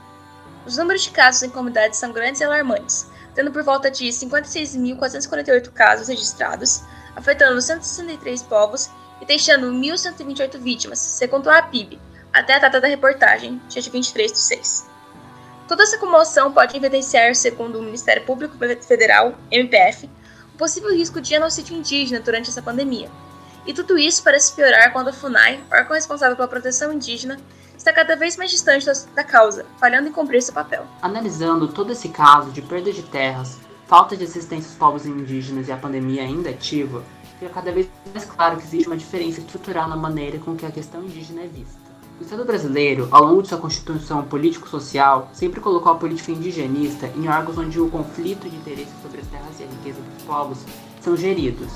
[0.66, 5.70] Os números de casos em comunidades são grandes e alarmantes, tendo por volta de 56.448
[5.72, 6.82] casos registrados,
[7.16, 11.98] afetando 163 povos e deixando 1.128 vítimas, segundo a APIB,
[12.32, 14.93] até a data da reportagem, dia 23 de 6.
[15.66, 20.10] Toda essa comoção pode evidenciar, segundo o Ministério Público Federal, MPF,
[20.54, 23.10] o possível risco de genocídio indígena durante essa pandemia.
[23.66, 27.38] E tudo isso parece piorar quando a FUNAI, órgão responsável pela proteção indígena,
[27.76, 30.86] está cada vez mais distante da causa, falhando em cumprir seu papel.
[31.00, 35.72] Analisando todo esse caso de perda de terras, falta de assistência aos povos indígenas e
[35.72, 37.02] a pandemia ainda ativa,
[37.38, 40.70] fica cada vez mais claro que existe uma diferença estrutural na maneira com que a
[40.70, 41.83] questão indígena é vista.
[42.20, 47.28] O Estado brasileiro, ao longo de sua constituição político-social, sempre colocou a política indigenista em
[47.28, 50.58] órgãos onde o conflito de interesse sobre as terras e a riqueza dos povos
[51.00, 51.72] são geridos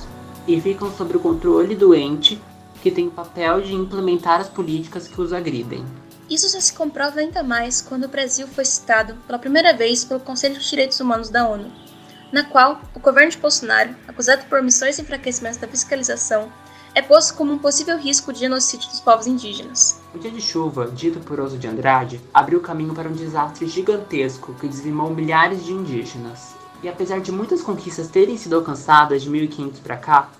[0.46, 2.40] e ficam sob o controle do ente
[2.80, 5.84] que tem o papel de implementar as políticas que os agridem.
[6.30, 10.20] Isso só se comprova ainda mais quando o Brasil foi citado pela primeira vez pelo
[10.20, 11.72] Conselho de Direitos Humanos da ONU,
[12.30, 16.48] na qual o governo de Bolsonaro, acusado por omissões e enfraquecimentos da fiscalização,
[16.94, 19.97] é posto como um possível risco de genocídio dos povos indígenas.
[20.14, 24.54] O dia de chuva, dito por Oso de Andrade, abriu caminho para um desastre gigantesco
[24.54, 26.54] que dizimou milhares de indígenas.
[26.82, 30.30] E apesar de muitas conquistas terem sido alcançadas de 1500 para cá,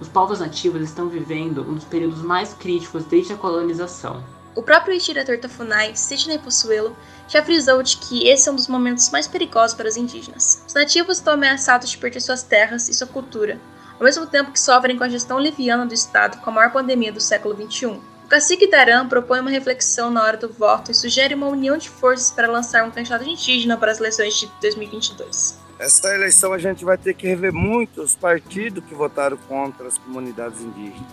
[0.00, 4.22] os povos nativos estão vivendo um dos períodos mais críticos desde a colonização.
[4.54, 6.96] O próprio ex-diretor da FUNAI, Sidney Possuelo,
[7.28, 10.62] já frisou de que esse é um dos momentos mais perigosos para os indígenas.
[10.68, 13.60] Os nativos estão ameaçados de perder suas terras e sua cultura,
[13.98, 17.12] ao mesmo tempo que sofrem com a gestão liviana do Estado com a maior pandemia
[17.12, 18.00] do século XXI.
[18.26, 21.88] O cacique Daran propõe uma reflexão na hora do voto e sugere uma união de
[21.88, 25.56] forças para lançar um candidato indígena para as eleições de 2022.
[25.78, 30.60] Essa eleição a gente vai ter que rever muitos partidos que votaram contra as comunidades
[30.60, 31.06] indígenas.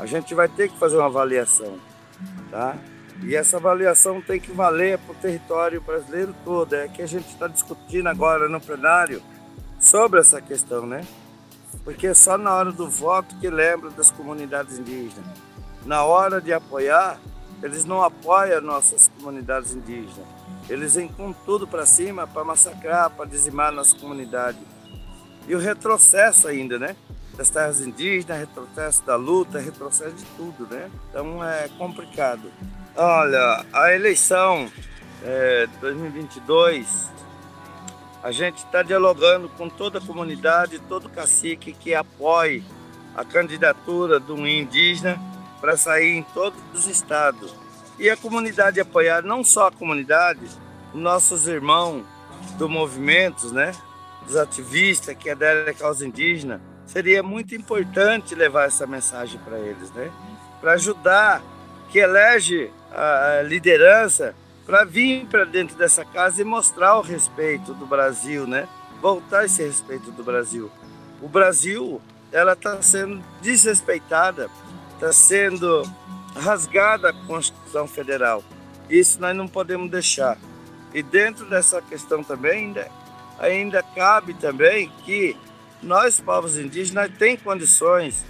[0.00, 1.78] A gente vai ter que fazer uma avaliação,
[2.50, 2.76] tá?
[3.22, 6.74] E essa avaliação tem que valer para o território brasileiro todo.
[6.74, 9.22] É que a gente está discutindo agora no plenário
[9.78, 11.06] sobre essa questão, né?
[11.84, 15.26] porque é só na hora do voto que lembra das comunidades indígenas.
[15.84, 17.18] Na hora de apoiar,
[17.62, 20.26] eles não apoiam nossas comunidades indígenas.
[20.68, 21.10] Eles vêm
[21.44, 24.58] tudo para cima para massacrar, para dizimar nossa comunidade.
[25.46, 26.96] E o retrocesso ainda, né?
[27.36, 30.90] Das terras indígenas, retrocesso da luta, retrocesso de tudo, né?
[31.10, 32.52] Então é complicado.
[32.94, 34.70] Olha, a eleição
[35.24, 37.10] é, 2022
[38.22, 42.62] a gente está dialogando com toda a comunidade, todo cacique que apoie
[43.16, 45.18] a candidatura de um indígena
[45.62, 47.54] para sair em todos os estados.
[47.98, 50.40] E a comunidade apoiar, não só a comunidade,
[50.92, 52.04] nossos irmãos
[52.58, 53.72] do movimento, né,
[54.26, 59.90] dos ativistas que aderem à causa indígena, seria muito importante levar essa mensagem para eles,
[59.92, 60.10] né,
[60.60, 61.40] para ajudar
[61.90, 64.34] que elege a liderança
[64.66, 68.68] para vir para dentro dessa casa e mostrar o respeito do Brasil, né?
[69.00, 70.70] Voltar esse respeito do Brasil.
[71.20, 74.48] O Brasil, ela está sendo desrespeitada,
[75.02, 75.82] está sendo
[76.36, 78.44] rasgada a Constituição Federal.
[78.88, 80.38] Isso nós não podemos deixar.
[80.94, 82.88] E dentro dessa questão também ainda,
[83.40, 85.36] ainda cabe também que
[85.82, 88.24] nós, povos indígenas, tem condições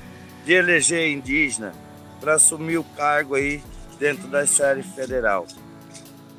[0.47, 1.75] de eleger indígena
[2.19, 3.63] para assumir o cargo aí
[3.99, 5.47] dentro da esfera federal.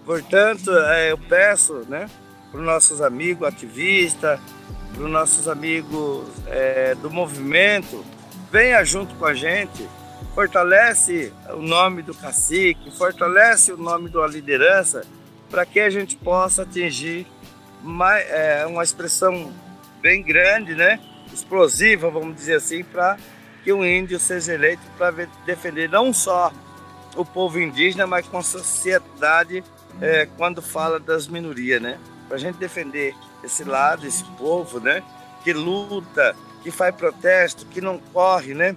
[0.03, 2.09] Portanto, é, eu peço né,
[2.49, 4.39] para os nossos amigos ativistas,
[4.95, 8.03] para os nossos amigos é, do movimento,
[8.51, 9.87] venha junto com a gente,
[10.33, 15.05] fortalece o nome do cacique, fortalece o nome da liderança,
[15.49, 17.27] para que a gente possa atingir
[17.81, 19.53] mais, é, uma expressão
[20.01, 20.99] bem grande, né?
[21.33, 23.17] explosiva, vamos dizer assim, para
[23.63, 25.11] que o índio seja eleito para
[25.45, 26.51] defender não só
[27.15, 29.63] o povo indígena, mas com a sociedade
[30.01, 31.99] é, quando fala das minorias, né?
[32.27, 35.03] Para a gente defender esse lado, esse povo, né?
[35.43, 38.75] Que luta, que faz protesto, que não corre, né?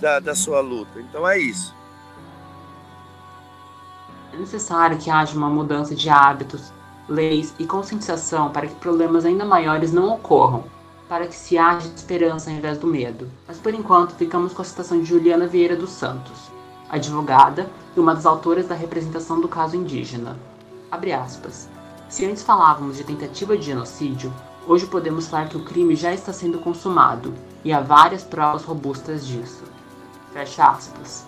[0.00, 1.00] Da, da sua luta.
[1.00, 1.74] Então é isso.
[4.32, 6.72] É necessário que haja uma mudança de hábitos
[7.08, 10.64] leis e conscientização para que problemas ainda maiores não ocorram,
[11.08, 13.28] para que se haja esperança ao invés do medo.
[13.46, 16.50] Mas por enquanto ficamos com a citação de Juliana Vieira dos Santos,
[16.90, 20.36] advogada e uma das autoras da representação do caso indígena.
[20.90, 21.68] Abre aspas.
[22.08, 24.32] Se antes falávamos de tentativa de genocídio,
[24.66, 27.34] hoje podemos falar que o crime já está sendo consumado
[27.64, 29.64] e há várias provas robustas disso.
[30.38, 31.26] Fecha aspas.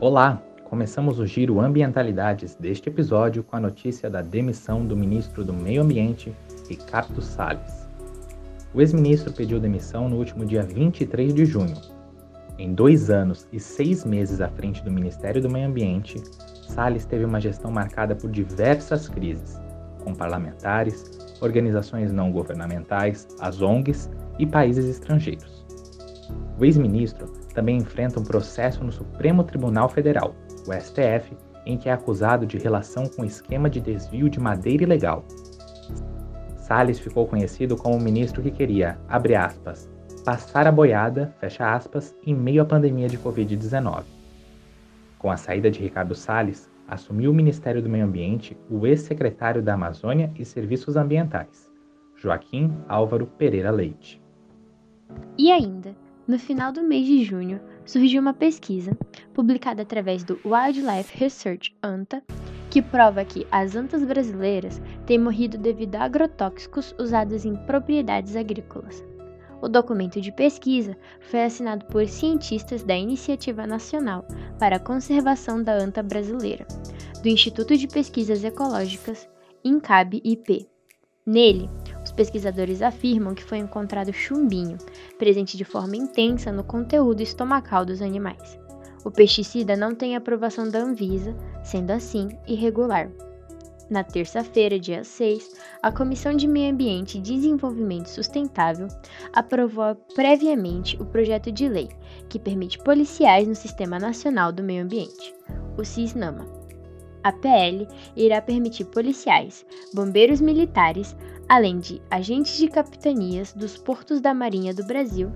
[0.00, 0.42] Olá!
[0.64, 5.82] Começamos o Giro Ambientalidades deste episódio com a notícia da demissão do ministro do Meio
[5.82, 6.34] Ambiente,
[6.70, 7.85] Ricardo Salles.
[8.76, 11.76] O ex-ministro pediu demissão no último dia 23 de junho.
[12.58, 16.22] Em dois anos e seis meses à frente do Ministério do Meio Ambiente,
[16.68, 19.58] Salles teve uma gestão marcada por diversas crises,
[20.04, 21.10] com parlamentares,
[21.40, 25.64] organizações não governamentais, as ONGs e países estrangeiros.
[26.58, 30.36] O ex-ministro também enfrenta um processo no Supremo Tribunal Federal,
[30.68, 35.24] o STF, em que é acusado de relação com esquema de desvio de madeira ilegal.
[36.66, 39.88] Salles ficou conhecido como o ministro que queria, abre aspas,
[40.24, 44.02] passar a boiada, fecha aspas, em meio à pandemia de Covid-19.
[45.16, 49.74] Com a saída de Ricardo Salles, assumiu o Ministério do Meio Ambiente o ex-secretário da
[49.74, 51.70] Amazônia e Serviços Ambientais,
[52.16, 54.20] Joaquim Álvaro Pereira Leite.
[55.38, 55.94] E ainda,
[56.26, 58.98] no final do mês de junho, surgiu uma pesquisa,
[59.32, 62.24] publicada através do Wildlife Research ANTA,
[62.70, 69.04] que prova que as antas brasileiras têm morrido devido a agrotóxicos usados em propriedades agrícolas.
[69.62, 74.26] O documento de pesquisa foi assinado por cientistas da Iniciativa Nacional
[74.58, 76.66] para a Conservação da Anta Brasileira,
[77.22, 79.28] do Instituto de Pesquisas Ecológicas,
[79.64, 80.68] INCAB-IP.
[81.24, 81.68] Nele,
[82.04, 84.78] os pesquisadores afirmam que foi encontrado chumbinho,
[85.18, 88.58] presente de forma intensa no conteúdo estomacal dos animais.
[89.06, 91.32] O pesticida não tem aprovação da Anvisa,
[91.62, 93.08] sendo assim irregular.
[93.88, 95.48] Na terça-feira, dia 6,
[95.80, 98.88] a Comissão de Meio Ambiente e Desenvolvimento Sustentável
[99.32, 101.88] aprovou previamente o projeto de lei
[102.28, 105.32] que permite policiais no Sistema Nacional do Meio Ambiente,
[105.78, 106.44] o SISNAMA.
[107.22, 107.86] A PL
[108.16, 111.16] irá permitir policiais, bombeiros militares,
[111.48, 115.30] além de agentes de capitanias dos portos da Marinha do Brasil,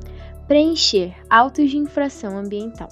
[0.49, 2.89] preencher autos de infração ambiental.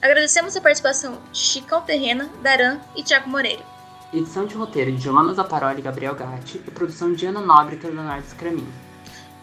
[0.01, 3.65] Agradecemos a participação de Chicão Terrena, Daran e Tiago Moreira.
[4.13, 7.91] Edição de roteiro de Giovanna Zaparoli e Gabriel Gatti e produção de Ana Nóbrega e
[7.91, 8.65] Leonardo Scramin.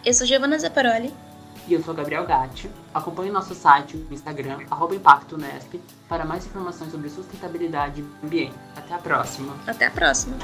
[0.03, 1.13] Eu sou Giovanna Zaparoli.
[1.67, 2.71] E eu sou Gabriel Gatti.
[2.93, 4.59] Acompanhe nosso site Instagram,
[4.95, 8.55] ImpactoNesp, para mais informações sobre sustentabilidade e ambiente.
[8.77, 9.55] Até a próxima.
[9.67, 10.37] Até a próxima.